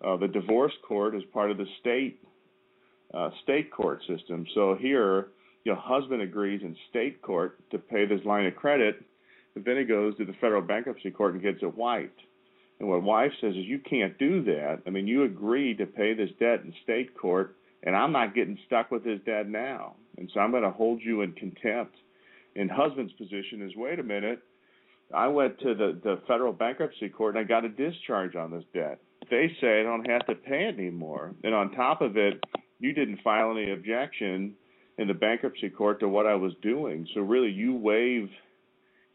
Uh, 0.04 0.18
the 0.18 0.28
divorce 0.28 0.74
court 0.88 1.16
is 1.16 1.24
part 1.34 1.52
of 1.52 1.58
the 1.58 1.66
state 1.80 2.20
uh, 3.14 3.30
state 3.44 3.72
court 3.72 4.02
system. 4.08 4.46
So 4.56 4.76
here, 4.80 5.28
your 5.66 5.76
husband 5.76 6.22
agrees 6.22 6.62
in 6.64 6.76
state 6.90 7.22
court 7.22 7.60
to 7.70 7.78
pay 7.78 8.06
this 8.06 8.26
line 8.26 8.48
of 8.48 8.56
credit, 8.56 9.04
but 9.54 9.64
then 9.66 9.78
he 9.78 9.84
goes 9.84 10.18
to 10.18 10.26
the 10.26 10.34
federal 10.42 10.62
bankruptcy 10.62 11.12
court 11.12 11.34
and 11.34 11.44
gets 11.44 11.60
it 11.62 11.78
wiped. 11.78 12.20
And 12.80 12.90
what 12.90 13.04
wife 13.04 13.32
says 13.40 13.52
is, 13.52 13.66
you 13.66 13.80
can't 13.80 14.18
do 14.18 14.44
that. 14.46 14.82
I 14.88 14.90
mean, 14.90 15.08
you 15.08 15.24
agreed 15.24 15.78
to 15.78 15.86
pay 15.86 16.14
this 16.14 16.32
debt 16.40 16.62
in 16.66 16.74
state 16.84 17.16
court, 17.16 17.56
and 17.84 17.96
I'm 17.96 18.12
not 18.12 18.34
getting 18.34 18.58
stuck 18.66 18.92
with 18.92 19.04
this 19.04 19.20
debt 19.26 19.48
now. 19.48 19.96
And 20.18 20.30
so 20.34 20.40
I'm 20.40 20.52
going 20.52 20.64
to 20.64 20.72
hold 20.72 21.02
you 21.02 21.22
in 21.22 21.34
contempt. 21.34 21.96
And 22.56 22.70
husband's 22.70 23.14
position 23.14 23.62
is, 23.62 23.72
wait 23.76 24.00
a 24.00 24.04
minute, 24.04 24.42
I 25.14 25.28
went 25.28 25.60
to 25.60 25.76
the, 25.76 26.00
the 26.04 26.22
federal 26.28 26.54
bankruptcy 26.54 27.10
court 27.10 27.36
and 27.36 27.46
I 27.46 27.48
got 27.48 27.66
a 27.66 27.70
discharge 27.70 28.36
on 28.36 28.52
this 28.52 28.64
debt. 28.74 29.00
They 29.30 29.56
say 29.62 29.80
I 29.80 29.84
don't 29.84 30.10
have 30.10 30.26
to 30.28 30.36
pay 30.36 30.66
it 30.66 30.78
anymore. 30.78 31.34
And 31.44 31.54
on 31.54 31.72
top 31.72 32.02
of 32.02 32.18
it, 32.18 32.44
you 32.80 32.94
didn't 32.94 33.20
file 33.24 33.52
any 33.52 33.72
objection 33.72 34.56
in 34.98 35.08
the 35.08 35.14
bankruptcy 35.14 35.70
court 35.70 36.00
to 36.00 36.10
what 36.10 36.26
I 36.26 36.36
was 36.36 36.54
doing. 36.62 37.08
So 37.14 37.22
really 37.22 37.52
you 37.52 37.76
waive 37.76 38.30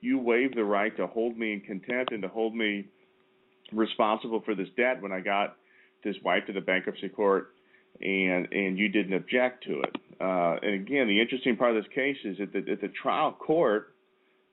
you 0.00 0.18
waive 0.18 0.54
the 0.54 0.64
right 0.64 0.96
to 0.96 1.08
hold 1.08 1.36
me 1.36 1.52
in 1.54 1.60
contempt 1.60 2.12
and 2.12 2.22
to 2.22 2.28
hold 2.28 2.54
me 2.54 2.86
responsible 3.72 4.40
for 4.44 4.54
this 4.54 4.68
debt 4.76 5.02
when 5.02 5.10
I 5.10 5.20
got 5.20 5.56
this 6.04 6.14
wife 6.24 6.46
to 6.46 6.52
the 6.52 6.60
bankruptcy 6.60 7.08
court 7.08 7.54
and 8.00 8.46
and 8.52 8.78
you 8.78 8.88
didn't 8.88 9.14
object 9.14 9.64
to 9.64 9.80
it. 9.80 9.96
Uh, 10.20 10.56
and 10.62 10.74
again, 10.74 11.08
the 11.08 11.20
interesting 11.20 11.56
part 11.56 11.76
of 11.76 11.82
this 11.82 11.92
case 11.92 12.16
is 12.24 12.38
that 12.38 12.52
the, 12.52 12.72
at 12.72 12.80
the 12.80 12.88
trial 13.02 13.32
court 13.32 13.94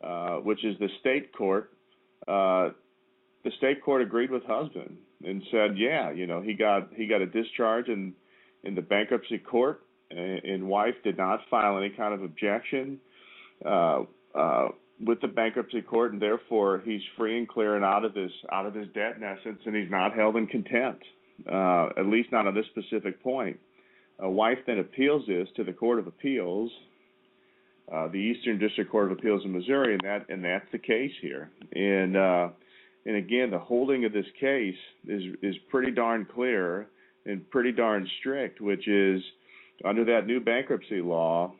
uh, 0.04 0.36
which 0.38 0.64
is 0.64 0.78
the 0.80 0.90
state 1.00 1.34
court, 1.34 1.72
uh, 2.28 2.70
the 3.44 3.52
state 3.58 3.84
court 3.84 4.02
agreed 4.02 4.32
with 4.32 4.44
husband 4.44 4.98
and 5.24 5.42
said, 5.52 5.78
yeah, 5.78 6.12
you 6.12 6.28
know, 6.28 6.42
he 6.42 6.54
got 6.54 6.90
he 6.96 7.08
got 7.08 7.22
a 7.22 7.26
discharge 7.26 7.88
in 7.88 8.14
in 8.64 8.76
the 8.76 8.82
bankruptcy 8.82 9.38
court, 9.38 9.82
and 10.10 10.68
wife 10.68 10.96
did 11.04 11.18
not 11.18 11.42
file 11.50 11.78
any 11.78 11.90
kind 11.90 12.14
of 12.14 12.24
objection 12.24 13.00
uh, 13.66 14.04
uh, 14.34 14.68
with 15.06 15.22
the 15.22 15.28
bankruptcy 15.28 15.82
court, 15.82 16.14
and 16.14 16.22
therefore 16.22 16.82
he's 16.84 17.02
free 17.18 17.38
and 17.38 17.48
clear 17.48 17.76
and 17.76 17.86
out 17.86 18.04
of 18.04 18.16
his 18.16 18.32
out 18.52 18.66
of 18.66 18.74
his 18.74 18.88
debt 18.94 19.16
in 19.18 19.24
essence, 19.24 19.60
and 19.66 19.76
he's 19.76 19.92
not 19.92 20.14
held 20.14 20.36
in 20.36 20.48
contempt, 20.48 21.04
uh, 21.52 21.90
at 21.98 22.08
least 22.08 22.32
not 22.32 22.48
on 22.48 22.56
this 22.56 22.66
specific 22.68 23.22
point. 23.22 23.60
A 24.20 24.30
wife 24.30 24.60
then 24.66 24.80
appeals 24.80 25.28
this 25.28 25.48
to 25.58 25.64
the 25.64 25.74
Court 25.74 26.00
of 26.00 26.08
Appeals, 26.08 26.72
uh, 27.94 28.08
the 28.08 28.18
Eastern 28.18 28.58
District 28.58 28.90
Court 28.90 29.12
of 29.12 29.18
Appeals 29.18 29.44
in 29.46 29.52
Missouri, 29.52 29.94
and 29.94 30.02
that 30.04 30.30
and 30.30 30.44
that's 30.44 30.66
the 30.72 30.80
case 30.80 31.12
here. 31.22 31.52
And 31.74 32.18
uh, 32.18 32.50
and 33.06 33.16
again, 33.16 33.52
the 33.52 33.60
holding 33.60 34.06
of 34.06 34.14
this 34.14 34.26
case 34.40 34.76
is 35.08 35.22
is 35.42 35.56
pretty 35.70 35.92
darn 35.92 36.26
clear 36.26 36.88
and 37.26 37.48
pretty 37.50 37.72
darn 37.72 38.08
strict, 38.20 38.62
which 38.62 38.88
is 38.88 39.22
under 39.84 40.06
that 40.06 40.26
new 40.26 40.40
bankruptcy 40.40 41.02
law, 41.02 41.54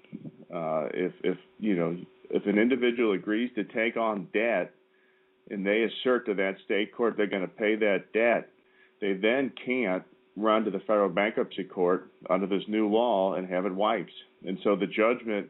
uh, 0.54 0.88
if 0.94 1.14
if 1.24 1.38
you 1.60 1.76
know 1.76 1.98
if 2.30 2.46
an 2.46 2.58
individual 2.58 3.14
agrees 3.14 3.52
to 3.56 3.64
take 3.64 3.98
on 3.98 4.28
debt 4.34 4.74
and 5.52 5.66
they 5.66 5.84
assert 5.84 6.26
to 6.26 6.34
that 6.34 6.56
state 6.66 6.96
court 6.96 7.16
they're 7.16 7.28
going 7.28 7.42
to 7.42 7.48
pay 7.48 7.76
that 7.76 8.12
debt, 8.14 8.50
they 9.00 9.14
then 9.14 9.52
can't 9.64 10.04
run 10.36 10.64
to 10.66 10.72
the 10.72 10.80
federal 10.80 11.10
bankruptcy 11.10 11.64
court 11.64 12.10
under 12.30 12.48
this 12.48 12.64
new 12.68 12.90
law 12.90 13.36
and 13.36 13.48
have 13.48 13.66
it 13.66 13.74
wiped. 13.74 14.12
And 14.46 14.58
so 14.64 14.76
the 14.76 14.88
judgment 14.88 15.50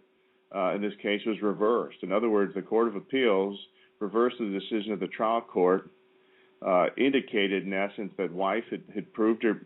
in 0.53 0.81
this 0.81 0.93
case 1.01 1.21
was 1.25 1.41
reversed. 1.41 1.97
In 2.01 2.11
other 2.11 2.29
words, 2.29 2.53
the 2.53 2.61
Court 2.61 2.87
of 2.87 2.95
Appeals 2.95 3.57
reversed 3.99 4.37
the 4.39 4.59
decision 4.59 4.91
of 4.91 4.99
the 4.99 5.07
trial 5.07 5.41
court, 5.41 5.89
uh, 6.65 6.87
indicated 6.97 7.65
in 7.65 7.73
essence 7.73 8.11
that 8.17 8.31
wife 8.31 8.63
had, 8.69 9.13
proved 9.13 9.43
her 9.43 9.61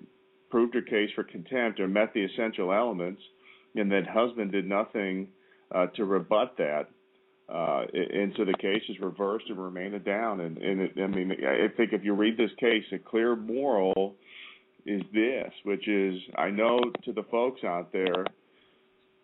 proved 0.49 0.73
her 0.73 0.81
case 0.81 1.09
for 1.13 1.23
contempt 1.23 1.79
or 1.79 1.87
met 1.87 2.11
the 2.13 2.23
essential 2.23 2.73
elements, 2.73 3.21
and 3.75 3.91
that 3.91 4.07
husband 4.07 4.51
did 4.51 4.67
nothing 4.67 5.27
uh, 5.73 5.85
to 5.95 6.05
rebut 6.05 6.55
that. 6.57 6.87
Uh, 7.47 7.83
and 7.93 8.33
so 8.37 8.45
the 8.45 8.53
case 8.53 8.81
is 8.89 8.99
reversed 8.99 9.45
and 9.49 9.63
remanded 9.63 10.03
down. 10.05 10.39
And, 10.39 10.89
I 11.01 11.07
mean, 11.07 11.31
I 11.31 11.67
think 11.75 11.93
if 11.93 12.03
you 12.03 12.13
read 12.13 12.37
this 12.37 12.51
case, 12.59 12.83
a 12.91 12.99
clear 12.99 13.35
moral 13.35 14.15
is 14.85 15.01
this, 15.13 15.51
which 15.63 15.87
is 15.87 16.19
I 16.35 16.49
know 16.49 16.79
to 17.05 17.13
the 17.13 17.23
folks 17.29 17.63
out 17.63 17.91
there, 17.91 18.25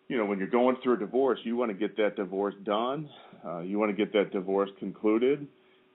you 0.08 0.16
know, 0.16 0.24
when 0.24 0.38
you're 0.38 0.48
going 0.48 0.76
through 0.82 0.94
a 0.94 0.98
divorce, 0.98 1.38
you 1.42 1.56
want 1.56 1.70
to 1.70 1.76
get 1.76 1.96
that 1.96 2.16
divorce 2.16 2.54
done. 2.64 3.08
Uh, 3.44 3.60
you 3.60 3.78
want 3.78 3.90
to 3.90 3.96
get 3.96 4.12
that 4.12 4.32
divorce 4.32 4.70
concluded. 4.78 5.46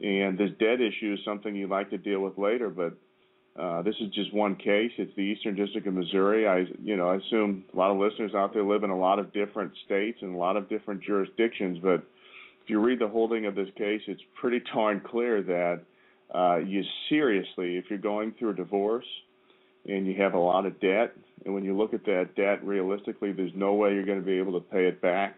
And 0.01 0.37
this 0.37 0.49
debt 0.59 0.81
issue 0.81 1.13
is 1.13 1.19
something 1.23 1.55
you'd 1.55 1.69
like 1.69 1.89
to 1.91 1.97
deal 1.97 2.21
with 2.21 2.37
later, 2.37 2.69
but 2.69 2.93
uh, 3.61 3.81
this 3.81 3.95
is 4.01 4.11
just 4.13 4.33
one 4.33 4.55
case. 4.55 4.91
It's 4.97 5.13
the 5.15 5.21
Eastern 5.21 5.55
District 5.55 5.85
of 5.85 5.93
Missouri. 5.93 6.47
I, 6.47 6.65
you 6.81 6.95
know, 6.95 7.09
I 7.09 7.17
assume 7.17 7.65
a 7.73 7.77
lot 7.77 7.91
of 7.91 7.97
listeners 7.97 8.31
out 8.33 8.53
there 8.53 8.63
live 8.63 8.83
in 8.83 8.89
a 8.89 8.97
lot 8.97 9.19
of 9.19 9.31
different 9.33 9.73
states 9.85 10.19
and 10.21 10.33
a 10.33 10.37
lot 10.37 10.57
of 10.57 10.69
different 10.69 11.03
jurisdictions. 11.03 11.77
But 11.81 12.03
if 12.63 12.69
you 12.69 12.79
read 12.79 12.99
the 12.99 13.07
holding 13.07 13.45
of 13.45 13.55
this 13.55 13.67
case, 13.77 14.01
it's 14.07 14.21
pretty 14.39 14.61
darn 14.73 15.01
clear 15.01 15.41
that 15.43 15.81
uh, 16.33 16.57
you 16.57 16.81
seriously, 17.09 17.77
if 17.77 17.85
you're 17.89 17.99
going 17.99 18.33
through 18.39 18.51
a 18.51 18.55
divorce 18.55 19.05
and 19.87 20.05
you 20.05 20.15
have 20.21 20.33
a 20.33 20.39
lot 20.39 20.65
of 20.65 20.79
debt, 20.79 21.13
and 21.45 21.53
when 21.53 21.63
you 21.63 21.75
look 21.75 21.93
at 21.93 22.05
that 22.05 22.35
debt 22.35 22.63
realistically, 22.63 23.31
there's 23.31 23.51
no 23.55 23.73
way 23.73 23.93
you're 23.93 24.05
going 24.05 24.19
to 24.19 24.25
be 24.25 24.37
able 24.37 24.53
to 24.53 24.65
pay 24.67 24.85
it 24.85 25.01
back. 25.01 25.37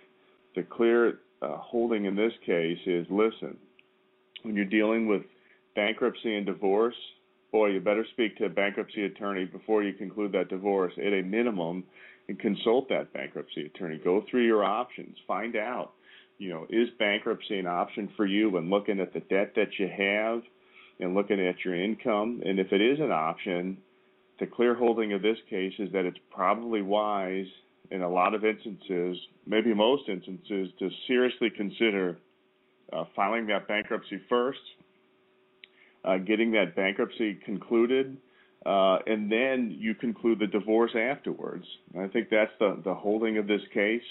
The 0.55 0.63
clear 0.63 1.19
uh, 1.41 1.57
holding 1.57 2.05
in 2.05 2.15
this 2.15 2.33
case 2.45 2.79
is 2.85 3.07
listen, 3.09 3.57
when 4.43 4.55
you're 4.55 4.65
dealing 4.65 5.07
with 5.07 5.23
bankruptcy 5.75 6.35
and 6.35 6.45
divorce, 6.45 6.95
boy, 7.51 7.67
you 7.67 7.79
better 7.79 8.05
speak 8.11 8.37
to 8.37 8.45
a 8.45 8.49
bankruptcy 8.49 9.05
attorney 9.05 9.45
before 9.45 9.83
you 9.83 9.93
conclude 9.93 10.31
that 10.33 10.49
divorce 10.49 10.93
at 10.97 11.13
a 11.13 11.21
minimum 11.21 11.83
and 12.27 12.39
consult 12.39 12.89
that 12.89 13.13
bankruptcy 13.13 13.65
attorney. 13.65 13.99
Go 14.03 14.23
through 14.29 14.45
your 14.45 14.63
options, 14.63 15.17
find 15.27 15.55
out, 15.55 15.93
you 16.37 16.49
know, 16.49 16.65
is 16.69 16.89
bankruptcy 16.99 17.59
an 17.59 17.67
option 17.67 18.09
for 18.17 18.25
you 18.25 18.49
when 18.49 18.69
looking 18.69 18.99
at 18.99 19.13
the 19.13 19.19
debt 19.21 19.53
that 19.55 19.77
you 19.77 19.87
have 19.87 20.41
and 20.99 21.13
looking 21.13 21.39
at 21.39 21.63
your 21.63 21.75
income? 21.75 22.41
And 22.45 22.59
if 22.59 22.71
it 22.71 22.81
is 22.81 22.99
an 22.99 23.11
option, 23.11 23.77
the 24.39 24.47
clear 24.47 24.75
holding 24.75 25.13
of 25.13 25.21
this 25.21 25.37
case 25.49 25.73
is 25.79 25.91
that 25.91 26.05
it's 26.05 26.17
probably 26.31 26.81
wise 26.81 27.45
in 27.91 28.01
a 28.01 28.09
lot 28.09 28.33
of 28.33 28.43
instances, 28.43 29.17
maybe 29.45 29.73
most 29.73 30.09
instances, 30.09 30.69
to 30.79 30.89
seriously 31.07 31.49
consider 31.49 32.17
uh, 32.91 33.05
filing 33.15 33.47
that 33.47 33.67
bankruptcy 33.67 34.19
first 34.29 34.59
uh, 36.05 36.17
getting 36.17 36.51
that 36.51 36.75
bankruptcy 36.75 37.35
concluded, 37.45 38.17
uh, 38.65 38.97
and 39.07 39.31
then 39.31 39.75
you 39.79 39.93
conclude 39.95 40.39
the 40.39 40.47
divorce 40.47 40.91
afterwards. 40.95 41.65
And 41.93 42.03
I 42.03 42.07
think 42.07 42.29
that's 42.29 42.51
the, 42.59 42.81
the 42.83 42.93
holding 42.93 43.37
of 43.37 43.47
this 43.47 43.61
case 43.73 44.03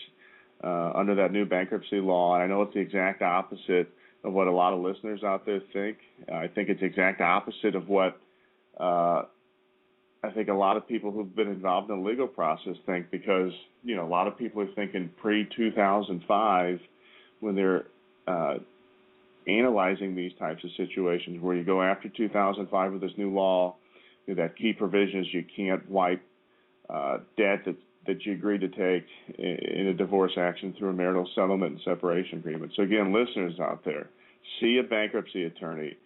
uh, 0.64 0.92
under 0.94 1.14
that 1.16 1.32
new 1.32 1.44
bankruptcy 1.44 2.00
law. 2.00 2.34
And 2.34 2.42
I 2.42 2.46
know 2.46 2.62
it's 2.62 2.74
the 2.74 2.80
exact 2.80 3.22
opposite 3.22 3.90
of 4.24 4.32
what 4.32 4.46
a 4.46 4.52
lot 4.52 4.72
of 4.72 4.80
listeners 4.80 5.22
out 5.24 5.44
there 5.44 5.60
think. 5.72 5.98
I 6.32 6.46
think 6.46 6.68
it's 6.68 6.80
the 6.80 6.86
exact 6.86 7.20
opposite 7.20 7.74
of 7.74 7.88
what 7.88 8.20
uh, 8.78 9.24
I 10.24 10.30
think 10.30 10.48
a 10.48 10.54
lot 10.54 10.76
of 10.76 10.86
people 10.86 11.10
who've 11.10 11.34
been 11.34 11.48
involved 11.48 11.90
in 11.90 12.02
the 12.02 12.08
legal 12.08 12.28
process 12.28 12.76
think 12.86 13.10
because, 13.10 13.52
you 13.82 13.96
know, 13.96 14.04
a 14.04 14.08
lot 14.08 14.28
of 14.28 14.38
people 14.38 14.62
are 14.62 14.72
thinking 14.74 15.10
pre 15.20 15.48
2005 15.56 16.80
when 17.40 17.56
they're 17.56 17.86
uh, 18.28 18.54
analyzing 19.48 20.14
these 20.14 20.32
types 20.38 20.62
of 20.62 20.70
situations 20.76 21.42
where 21.42 21.56
you 21.56 21.64
go 21.64 21.82
after 21.82 22.08
2005 22.08 22.92
with 22.92 23.00
this 23.00 23.10
new 23.16 23.32
law, 23.32 23.74
you 24.26 24.34
know, 24.34 24.42
that 24.42 24.56
key 24.56 24.72
provision 24.72 25.20
is 25.20 25.26
you 25.32 25.44
can't 25.56 25.90
wipe 25.90 26.22
uh, 26.88 27.18
debt 27.36 27.64
that 27.66 27.76
that 28.06 28.24
you 28.26 28.32
agreed 28.32 28.60
to 28.60 28.68
take 28.68 29.06
in 29.38 29.86
a 29.86 29.94
divorce 29.94 30.32
action 30.36 30.74
through 30.76 30.90
a 30.90 30.92
marital 30.92 31.28
settlement 31.36 31.72
and 31.72 31.80
separation 31.84 32.38
agreement. 32.38 32.72
So 32.74 32.82
again, 32.82 33.12
listeners 33.12 33.60
out 33.60 33.84
there, 33.84 34.08
see 34.60 34.78
a 34.78 34.82
bankruptcy 34.82 35.44
attorney. 35.44 35.96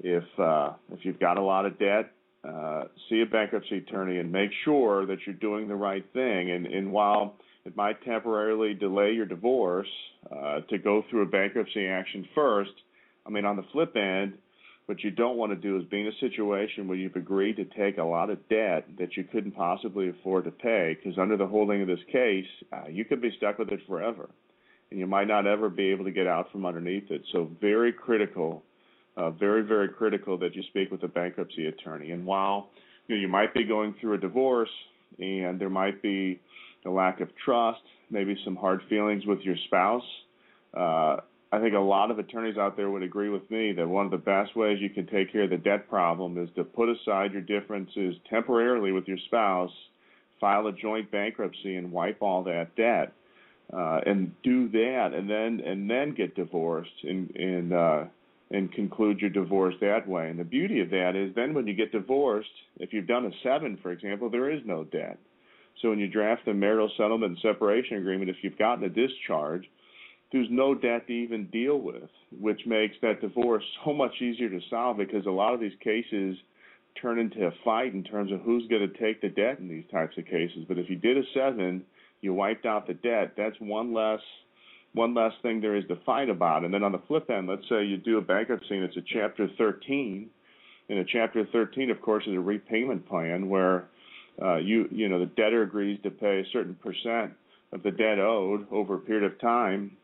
If 0.00 0.24
uh, 0.38 0.72
if 0.92 1.04
you've 1.04 1.20
got 1.20 1.38
a 1.38 1.42
lot 1.42 1.64
of 1.66 1.78
debt, 1.78 2.12
uh, 2.46 2.84
see 3.08 3.22
a 3.22 3.26
bankruptcy 3.26 3.78
attorney 3.78 4.18
and 4.18 4.30
make 4.30 4.50
sure 4.64 5.06
that 5.06 5.18
you're 5.26 5.34
doing 5.36 5.68
the 5.68 5.74
right 5.74 6.04
thing. 6.12 6.50
And, 6.50 6.66
and 6.66 6.92
while 6.92 7.36
it 7.64 7.76
might 7.76 8.02
temporarily 8.04 8.74
delay 8.74 9.12
your 9.12 9.26
divorce 9.26 9.88
uh, 10.30 10.60
to 10.68 10.78
go 10.78 11.02
through 11.08 11.22
a 11.22 11.26
bankruptcy 11.26 11.86
action 11.86 12.28
first. 12.34 12.72
I 13.26 13.30
mean, 13.30 13.46
on 13.46 13.56
the 13.56 13.64
flip 13.72 13.96
end, 13.96 14.34
what 14.86 15.02
you 15.02 15.10
don't 15.10 15.38
want 15.38 15.50
to 15.52 15.56
do 15.56 15.78
is 15.78 15.84
be 15.84 16.02
in 16.02 16.08
a 16.08 16.18
situation 16.20 16.86
where 16.86 16.96
you've 16.96 17.16
agreed 17.16 17.56
to 17.56 17.64
take 17.64 17.96
a 17.96 18.04
lot 18.04 18.28
of 18.28 18.46
debt 18.50 18.86
that 18.98 19.16
you 19.16 19.24
couldn't 19.24 19.52
possibly 19.52 20.10
afford 20.10 20.44
to 20.44 20.50
pay, 20.50 20.94
because 20.94 21.18
under 21.18 21.38
the 21.38 21.46
holding 21.46 21.80
of 21.80 21.88
this 21.88 22.04
case, 22.12 22.44
uh, 22.70 22.88
you 22.90 23.06
could 23.06 23.22
be 23.22 23.32
stuck 23.38 23.58
with 23.58 23.70
it 23.70 23.80
forever, 23.88 24.28
and 24.90 25.00
you 25.00 25.06
might 25.06 25.26
not 25.26 25.46
ever 25.46 25.70
be 25.70 25.90
able 25.90 26.04
to 26.04 26.10
get 26.10 26.26
out 26.26 26.52
from 26.52 26.66
underneath 26.66 27.10
it. 27.10 27.22
So, 27.32 27.48
very 27.62 27.94
critical, 27.94 28.62
uh, 29.16 29.30
very 29.30 29.62
very 29.62 29.88
critical 29.88 30.36
that 30.38 30.54
you 30.54 30.62
speak 30.70 30.90
with 30.90 31.02
a 31.02 31.08
bankruptcy 31.08 31.66
attorney. 31.66 32.10
And 32.10 32.26
while 32.26 32.70
you 33.06 33.16
know 33.16 33.20
you 33.20 33.28
might 33.28 33.54
be 33.54 33.64
going 33.64 33.94
through 34.00 34.14
a 34.14 34.18
divorce, 34.18 34.70
and 35.18 35.60
there 35.60 35.70
might 35.70 36.02
be 36.02 36.40
a 36.84 36.90
lack 36.90 37.20
of 37.20 37.28
trust, 37.44 37.80
maybe 38.10 38.36
some 38.44 38.56
hard 38.56 38.80
feelings 38.88 39.24
with 39.26 39.40
your 39.40 39.56
spouse. 39.66 40.04
Uh, 40.76 41.16
I 41.52 41.60
think 41.60 41.74
a 41.74 41.78
lot 41.78 42.10
of 42.10 42.18
attorneys 42.18 42.56
out 42.56 42.76
there 42.76 42.90
would 42.90 43.04
agree 43.04 43.28
with 43.28 43.48
me 43.48 43.72
that 43.72 43.88
one 43.88 44.04
of 44.04 44.10
the 44.10 44.18
best 44.18 44.56
ways 44.56 44.78
you 44.80 44.90
can 44.90 45.06
take 45.06 45.30
care 45.30 45.42
of 45.42 45.50
the 45.50 45.56
debt 45.56 45.88
problem 45.88 46.36
is 46.36 46.48
to 46.56 46.64
put 46.64 46.88
aside 46.88 47.32
your 47.32 47.42
differences 47.42 48.16
temporarily 48.28 48.90
with 48.90 49.06
your 49.06 49.18
spouse, 49.26 49.70
file 50.40 50.66
a 50.66 50.72
joint 50.72 51.12
bankruptcy, 51.12 51.76
and 51.76 51.92
wipe 51.92 52.20
all 52.20 52.42
that 52.44 52.74
debt. 52.76 53.12
Uh, 53.72 54.00
and 54.04 54.32
do 54.42 54.68
that, 54.68 55.12
and 55.14 55.30
then 55.30 55.58
and 55.64 55.88
then 55.88 56.12
get 56.12 56.34
divorced, 56.34 56.92
and 57.02 57.34
and 57.34 57.72
uh, 57.72 58.04
and 58.54 58.72
conclude 58.72 59.20
your 59.20 59.30
divorce 59.30 59.74
that 59.80 60.06
way. 60.06 60.28
And 60.28 60.38
the 60.38 60.44
beauty 60.44 60.80
of 60.80 60.90
that 60.90 61.16
is, 61.16 61.34
then 61.34 61.54
when 61.54 61.66
you 61.66 61.74
get 61.74 61.92
divorced, 61.92 62.48
if 62.78 62.92
you've 62.92 63.06
done 63.06 63.26
a 63.26 63.30
seven, 63.42 63.78
for 63.82 63.90
example, 63.90 64.30
there 64.30 64.50
is 64.50 64.60
no 64.64 64.84
debt. 64.84 65.18
So 65.82 65.90
when 65.90 65.98
you 65.98 66.08
draft 66.08 66.42
the 66.44 66.54
marital 66.54 66.90
settlement 66.96 67.32
and 67.32 67.38
separation 67.42 67.98
agreement, 67.98 68.30
if 68.30 68.36
you've 68.42 68.56
gotten 68.56 68.84
a 68.84 68.88
discharge, 68.88 69.64
there's 70.30 70.46
no 70.50 70.74
debt 70.74 71.06
to 71.08 71.12
even 71.12 71.46
deal 71.46 71.80
with, 71.80 72.08
which 72.40 72.60
makes 72.64 72.94
that 73.02 73.20
divorce 73.20 73.64
so 73.84 73.92
much 73.92 74.12
easier 74.20 74.48
to 74.48 74.60
solve 74.70 74.98
because 74.98 75.26
a 75.26 75.30
lot 75.30 75.54
of 75.54 75.60
these 75.60 75.76
cases 75.82 76.36
turn 77.00 77.18
into 77.18 77.46
a 77.46 77.50
fight 77.64 77.92
in 77.92 78.04
terms 78.04 78.30
of 78.30 78.40
who's 78.42 78.66
going 78.68 78.88
to 78.88 78.98
take 78.98 79.20
the 79.20 79.28
debt 79.28 79.58
in 79.58 79.68
these 79.68 79.84
types 79.90 80.16
of 80.16 80.24
cases. 80.26 80.64
But 80.68 80.78
if 80.78 80.88
you 80.88 80.96
did 80.96 81.18
a 81.18 81.22
seven, 81.34 81.82
you 82.20 82.32
wiped 82.32 82.66
out 82.66 82.86
the 82.86 82.94
debt. 82.94 83.32
That's 83.36 83.56
one 83.58 83.92
less 83.92 84.20
one 84.94 85.12
less 85.12 85.32
thing 85.42 85.60
there 85.60 85.76
is 85.76 85.84
to 85.88 85.96
fight 86.06 86.30
about. 86.30 86.64
And 86.64 86.72
then 86.72 86.82
on 86.82 86.92
the 86.92 87.00
flip 87.06 87.28
end, 87.28 87.48
let's 87.48 87.68
say 87.68 87.84
you 87.84 87.96
do 87.96 88.18
a 88.18 88.22
bankruptcy 88.22 88.76
and 88.76 88.84
it's 88.84 88.96
a 88.96 89.02
Chapter 89.12 89.48
13. 89.58 90.30
And 90.88 90.98
a 90.98 91.04
Chapter 91.04 91.46
13, 91.52 91.90
of 91.90 92.00
course, 92.00 92.24
is 92.26 92.34
a 92.34 92.40
repayment 92.40 93.06
plan 93.08 93.48
where 93.48 93.88
uh, 94.40 94.56
you 94.56 94.88
you 94.90 95.08
know 95.08 95.18
the 95.18 95.26
debtor 95.26 95.62
agrees 95.62 96.00
to 96.02 96.10
pay 96.10 96.40
a 96.40 96.44
certain 96.52 96.74
percent 96.74 97.32
of 97.72 97.82
the 97.82 97.90
debt 97.90 98.18
owed 98.18 98.66
over 98.72 98.94
a 98.94 98.98
period 98.98 99.24
of 99.30 99.40
time, 99.40 99.96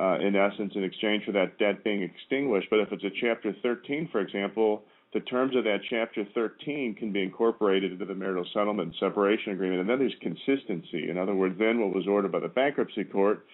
uh, 0.00 0.18
in 0.18 0.36
essence, 0.36 0.72
in 0.74 0.84
exchange 0.84 1.24
for 1.24 1.32
that 1.32 1.58
debt 1.58 1.84
being 1.84 2.02
extinguished. 2.02 2.68
But 2.70 2.80
if 2.80 2.92
it's 2.92 3.04
a 3.04 3.10
Chapter 3.20 3.54
13, 3.62 4.08
for 4.10 4.20
example, 4.20 4.82
the 5.12 5.20
terms 5.20 5.56
of 5.56 5.64
that 5.64 5.80
Chapter 5.88 6.26
13 6.34 6.94
can 6.94 7.12
be 7.12 7.22
incorporated 7.22 7.92
into 7.92 8.04
the 8.04 8.14
marital 8.14 8.46
settlement 8.54 8.88
and 8.88 8.96
separation 9.00 9.52
agreement. 9.52 9.80
And 9.80 9.90
then 9.90 9.98
there's 9.98 10.14
consistency. 10.20 11.10
In 11.10 11.18
other 11.18 11.34
words, 11.34 11.58
then 11.58 11.80
what 11.80 11.94
was 11.94 12.06
ordered 12.06 12.32
by 12.32 12.40
the 12.40 12.48
bankruptcy 12.48 13.04
court 13.04 13.44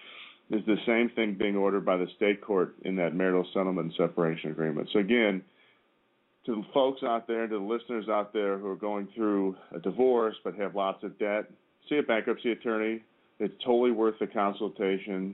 is 0.51 0.65
the 0.65 0.77
same 0.85 1.09
thing 1.15 1.35
being 1.35 1.55
ordered 1.55 1.85
by 1.85 1.97
the 1.97 2.07
state 2.15 2.41
court 2.41 2.75
in 2.83 2.95
that 2.97 3.15
marital 3.15 3.45
settlement 3.53 3.87
and 3.87 4.09
separation 4.09 4.51
agreement. 4.51 4.89
So, 4.93 4.99
again, 4.99 5.41
to 6.45 6.55
the 6.55 6.63
folks 6.73 7.01
out 7.03 7.27
there, 7.27 7.47
to 7.47 7.57
the 7.57 7.63
listeners 7.63 8.07
out 8.07 8.31
there 8.31 8.57
who 8.57 8.67
are 8.67 8.75
going 8.75 9.07
through 9.15 9.55
a 9.73 9.79
divorce 9.79 10.35
but 10.43 10.55
have 10.55 10.75
lots 10.75 11.03
of 11.03 11.17
debt, 11.17 11.49
see 11.89 11.97
a 11.97 12.03
bankruptcy 12.03 12.51
attorney. 12.51 13.01
It's 13.39 13.53
totally 13.63 13.91
worth 13.91 14.19
the 14.19 14.27
consultation. 14.27 15.33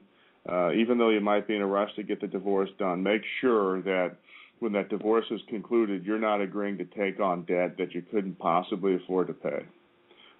Uh, 0.50 0.72
even 0.72 0.98
though 0.98 1.10
you 1.10 1.20
might 1.20 1.48
be 1.48 1.56
in 1.56 1.62
a 1.62 1.68
rush 1.68 1.94
to 1.96 2.04
get 2.04 2.20
the 2.22 2.28
divorce 2.28 2.70
done, 2.80 3.04
make 3.04 3.22
sure 3.42 3.82
that 3.84 4.16
when 4.60 4.72
that 4.72 4.90
divorce 4.90 5.26
is 5.30 5.42
concluded, 5.50 6.06
you're 6.06 6.20
not 6.20 6.40
agreeing 6.42 6.78
to 6.78 6.86
take 6.86 7.20
on 7.20 7.44
debt 7.44 7.78
that 7.78 7.94
you 7.94 8.02
couldn't 8.02 8.40
possibly 8.40 8.96
afford 8.96 9.28
to 9.28 9.34
pay. 9.34 9.66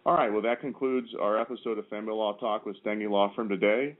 All 0.06 0.16
right, 0.16 0.32
well, 0.32 0.42
that 0.42 0.62
concludes 0.62 1.10
our 1.20 1.40
episode 1.40 1.78
of 1.78 1.88
Family 1.88 2.14
Law 2.14 2.36
Talk 2.38 2.66
with 2.66 2.76
Stange 2.84 3.08
Law 3.10 3.32
Firm 3.36 3.50
today. 3.50 3.96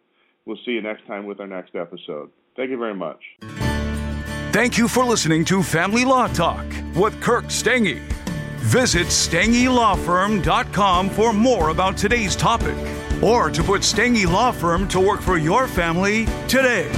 We'll 0.46 0.58
see 0.66 0.72
you 0.72 0.82
next 0.82 1.06
time 1.08 1.26
with 1.26 1.40
our 1.40 1.48
next 1.48 1.76
episode. 1.76 2.32
Thank 2.56 2.72
you 2.72 2.78
very 2.78 2.96
much. 2.96 3.20
Thank 4.52 4.78
you 4.78 4.88
for 4.88 5.06
listening 5.06 5.46
to 5.46 5.64
Family 5.64 6.04
Law 6.04 6.28
Talk 6.28 6.66
with 6.96 7.20
Kirk 7.22 7.46
Stange. 7.46 8.00
Visit 8.58 9.08
StangeLawFirm.com 9.08 11.10
for 11.10 11.34
more 11.34 11.70
about 11.70 11.98
today's 11.98 12.36
topic 12.36 12.76
or 13.22 13.50
to 13.50 13.64
put 13.64 13.82
Stange 13.82 14.26
Law 14.26 14.52
Firm 14.52 14.88
to 14.90 15.00
work 15.00 15.22
for 15.22 15.38
your 15.38 15.68
family 15.68 16.26
today. 16.48 16.90